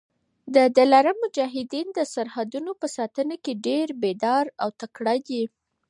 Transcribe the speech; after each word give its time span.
د 0.55 0.57
دلارام 0.77 1.17
مجاهدین 1.23 1.87
د 1.97 1.99
سرحدونو 2.13 2.71
په 2.81 2.87
ساتنه 2.97 3.35
کي 3.43 3.53
ډېر 3.67 3.87
بېداره 4.01 4.51
او 4.63 4.69
تکړه 4.81 5.15
دي. 5.27 5.43